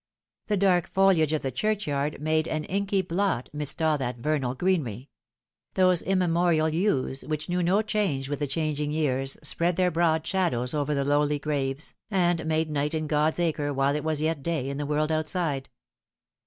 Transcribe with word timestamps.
The 0.47 0.57
dark 0.57 0.87
foliage 0.87 1.31
of 1.31 1.43
the 1.43 1.51
churchyard 1.51 2.19
made 2.19 2.47
an 2.47 2.63
inky 2.63 3.03
blot 3.03 3.51
midst 3.53 3.83
all 3.83 3.99
that 3.99 4.17
vernal 4.17 4.55
greenery. 4.55 5.11
Those 5.75 6.01
immemorial 6.01 6.69
yews, 6.69 7.21
which 7.23 7.47
knew 7.47 7.61
no 7.61 7.83
change 7.83 8.27
with 8.27 8.39
the 8.39 8.47
changing 8.47 8.89
years, 8.89 9.37
spread 9.43 9.75
their 9.75 9.91
broad 9.91 10.25
shadows 10.25 10.73
over 10.73 10.95
the 10.95 11.05
lowly 11.05 11.37
graves, 11.37 11.93
and 12.09 12.47
made 12.47 12.71
night 12.71 12.95
in 12.95 13.05
God's 13.05 13.39
acre 13.39 13.71
while 13.71 13.95
it 13.95 14.03
was 14.03 14.23
yet 14.23 14.41
day 14.41 14.71
in 14.71 14.77
the 14.77 14.87
world 14.87 15.11
outside. 15.11 15.69